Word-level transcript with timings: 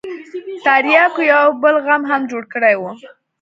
ترياکو 0.65 1.21
يو 1.31 1.43
بل 1.61 1.75
غم 1.85 2.01
هم 2.11 2.21
جوړ 2.31 2.43
کړى 2.53 2.73
و. 2.77 2.83